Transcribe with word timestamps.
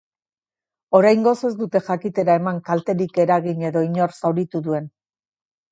Oraingoz 0.99 1.33
ez 1.51 1.51
dute 1.61 1.81
jakitera 1.89 2.39
eman 2.41 2.59
kalterik 2.71 3.21
eragin 3.27 3.63
edo 3.73 3.87
inor 3.91 4.19
zauritu 4.21 4.65
duen. 4.71 4.91